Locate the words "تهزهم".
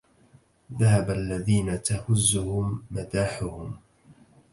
1.83-2.83